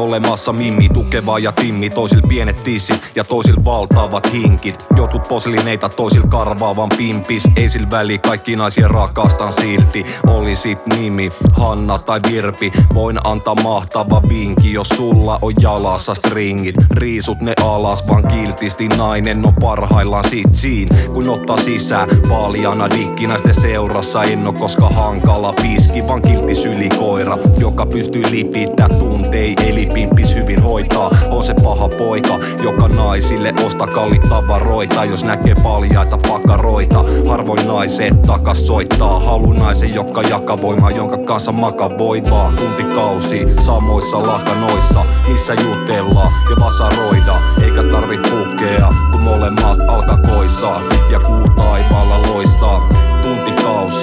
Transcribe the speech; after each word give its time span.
Olemassa 0.00 0.52
mimmi, 0.52 0.88
tukeva 0.88 1.38
ja 1.38 1.52
timmi. 1.52 1.90
Toisil 1.90 2.20
pienet 2.28 2.64
tissit 2.64 3.02
ja 3.14 3.24
toisil 3.24 3.56
valtaavat 3.64 4.32
hinkit. 4.32 4.86
Jotkut 4.96 5.28
poslineita, 5.28 5.88
toisil 5.88 6.22
karvaavan 6.28 6.88
pimpis. 6.96 7.42
Ei 7.56 7.68
sil 7.72 7.86
väli, 7.90 8.18
kaikki 8.18 8.56
naisia 8.56 8.88
rakastan 8.88 9.52
silti. 9.52 10.06
Olisit 10.26 10.86
nimi, 10.86 11.32
Hanna 11.52 11.98
tai 11.98 12.20
Virpi. 12.30 12.72
Voin 12.94 13.18
antaa 13.24 13.54
mahtava 13.54 14.22
vinki, 14.28 14.72
jos 14.72 14.88
sulla 14.88 15.38
on 15.42 15.52
jalassa 15.60 16.14
stringit. 16.14 16.74
Riisut 16.90 17.40
ne 17.40 17.52
alas, 17.64 18.08
vaan 18.08 18.28
kiltisti 18.28 18.88
nainen 18.88 19.46
on 19.46 19.54
parhaillaan 19.54 20.28
sit 20.28 20.54
siin. 20.54 20.88
Kun 21.14 21.28
ottaa 21.28 21.56
sisään 21.56 22.08
paljana 22.28 22.90
dikki 22.90 23.26
naisten 23.26 23.60
seurassa. 23.60 24.22
En 24.22 24.46
oo 24.46 24.52
koska 24.52 24.88
hankala 24.88 25.52
piski, 25.52 26.06
vaan 26.06 26.22
kiltti 26.22 26.54
sylikoira 26.54 27.38
Joka 27.58 27.86
pystyy 27.86 28.22
lipittää 28.30 28.88
tuntei, 28.88 29.54
eli 29.66 29.89
pimppis 29.94 30.34
hyvin 30.34 30.62
hoitaa. 30.62 31.10
On 31.30 31.42
se 31.42 31.54
paha 31.54 31.88
poika, 31.88 32.38
joka 32.62 32.88
naisille 32.88 33.52
osta 33.66 33.86
kallit 33.86 34.22
tavaroita. 34.22 35.04
Jos 35.04 35.24
näkee 35.24 35.54
paljaita 35.62 36.18
pakaroita 36.28 37.04
Harvoin 37.28 37.66
naiset 37.66 38.22
takas 38.22 38.66
soittaa. 38.66 39.20
Halu 39.20 39.52
naisen, 39.52 39.94
joka 39.94 40.22
jakaa 40.22 40.56
voimaa, 40.62 40.90
jonka 40.90 41.18
kanssa 41.18 41.52
maka 41.52 41.98
voivaa. 41.98 42.52
Tuntikausi 42.56 43.46
samoissa 43.64 44.22
lakanoissa, 44.22 45.04
missä 45.28 45.54
jutellaan 45.54 46.32
ja 46.50 46.56
vasaroida. 46.64 47.40
Eikä 47.64 47.82
tarvit 47.82 48.22
pukea, 48.22 48.88
kun 49.12 49.20
molemmat 49.20 49.78
alkakoissaan 49.88 50.82
Ja 51.10 51.20
kuu 51.20 51.48
taivaalla 51.56 52.22
loistaa 52.22 52.49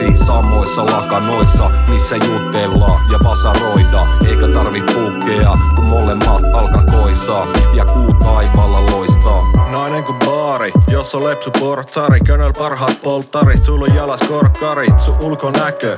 Tuntikausi 0.08 0.26
samoissa 0.26 0.86
lakanoissa, 0.86 1.72
missä 1.88 2.16
jutellaan 2.16 3.12
ja 3.12 3.20
vasaroida 3.24 4.08
Eikä 4.28 4.48
tarvit 4.48 4.86
pukea, 4.86 5.58
kun 5.76 5.86
molemmat 5.86 6.44
alkakoissaan 6.54 7.48
Ja 7.76 7.86
kuu 7.86 8.14
taivaalla 8.14 8.82
loistaa. 8.92 9.70
Nainen 9.72 10.04
kuin 10.04 10.20
baari, 10.26 10.72
jos 10.88 11.16
on 11.16 11.24
lepsu 11.24 11.52
portsari 11.60 12.20
Könöl 12.20 12.54
parhaat 12.54 13.00
polttarit, 13.04 13.64
sul 13.64 13.82
on 13.82 13.96
jalas 13.96 14.22
korkkarit 14.22 15.00
Sun 15.00 15.16
ulkonäkö, 15.20 15.98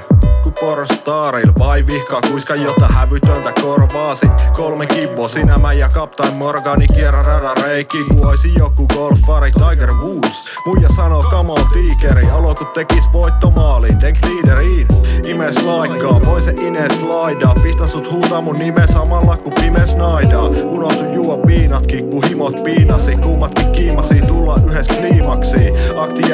ku 0.59 0.65
pornstaril 0.65 1.51
Vai 1.59 1.85
vihkaa 1.85 2.21
kuiska 2.21 2.55
jota 2.55 2.87
hävytöntä 2.87 3.53
korvaasi 3.61 4.27
Kolme 4.55 4.85
kibbo, 4.85 5.27
sinä 5.27 5.57
mä 5.57 5.73
ja 5.73 5.89
Captain 5.89 6.33
Morgani. 6.33 6.87
Kierrä 6.87 7.23
radan 7.23 7.57
reiki, 7.63 8.03
ku 8.03 8.27
oisi 8.27 8.53
joku 8.53 8.87
golfari 8.87 9.51
Tiger 9.51 9.93
Woods, 9.93 10.43
muija 10.65 10.89
sanoo 10.89 11.23
come 11.23 11.51
on 11.51 11.65
tiikeri. 11.73 12.29
Alo 12.29 12.55
ku 12.55 12.65
tekis 12.65 13.13
voittomaalin, 13.13 14.01
denk 14.01 14.17
liideriin 14.25 14.87
Imes 15.25 15.65
laikkaa, 15.65 16.21
voi 16.25 16.41
se 16.41 16.51
Ines 16.51 17.01
laidaa. 17.01 17.55
Pistän 17.63 17.87
sut 17.87 18.11
huutaa 18.11 18.41
mun 18.41 18.55
nime 18.55 18.87
samalla 18.87 19.37
ku 19.37 19.51
pimes 19.51 19.95
naidaa. 19.95 20.47
Unohtu 20.47 21.03
juo 21.13 21.39
viinatkin, 21.47 22.09
ku 22.09 22.21
himot 22.21 22.63
piinasi. 22.63 23.17
Kummatkin 23.17 23.71
kiimasi, 23.71 24.21
tulla 24.21 24.55
yhdessä 24.67 24.88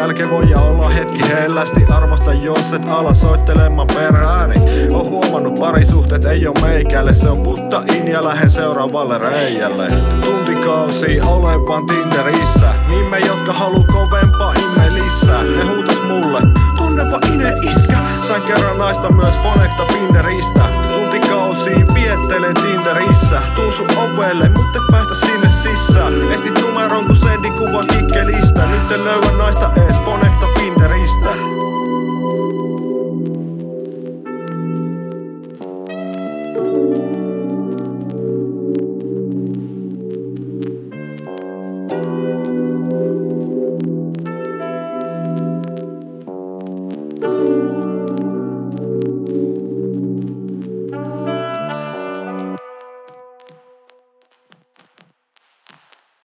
jälkeen 0.05 0.29
voi 0.29 0.53
olla 0.53 0.89
hetki 0.89 1.29
hellästi 1.29 1.85
Arvosta 1.93 2.33
jos 2.33 2.73
et 2.73 2.85
ala 2.89 3.13
soittelemaan 3.13 3.87
perääni. 3.87 4.55
Oon 4.91 5.09
huomannut 5.09 5.59
parisuhteet 5.59 6.25
ei 6.25 6.47
oo 6.47 6.53
meikälle 6.61 7.13
Se 7.13 7.29
on 7.29 7.41
putta 7.41 7.83
in 7.93 8.07
ja 8.07 8.23
lähden 8.23 8.49
seuraavalle 8.49 9.17
reijälle. 9.17 9.87
Tuntikausi 10.21 11.21
olevan 11.21 11.85
Tinderissä. 11.85 12.73
Nimme 12.87 13.19
jotka 13.19 13.53
haluu 13.53 13.85
kovempaa 13.93 14.53
imme 14.53 14.93
lisää. 14.93 15.43
Ne 15.43 15.63
huutas 15.63 16.01
mulle 16.03 16.41
Tunneva 16.77 17.19
ine 17.33 17.53
iskä. 17.69 17.97
Sain 18.27 18.41
kerran 18.41 18.77
naista 18.77 19.11
myös 19.11 19.35
Fonekta 19.43 19.85
sun 24.35 24.41
ovelle, 24.41 24.49
mut 24.49 24.75
et 24.75 24.83
päästä 24.91 25.15
sinne 25.15 25.49
sisään. 25.49 26.31
Estit 26.31 26.61
numeron 26.61 27.05
kun 27.05 27.15
sendin 27.15 27.53
kuva 27.53 27.85
kikkelistä. 27.85 28.65
Nyt 28.65 28.91
en 28.91 29.03
löyä 29.03 29.37
naista 29.37 29.71
ees 29.75 29.95
Fonekta 30.05 30.47
Finderistä 30.59 30.84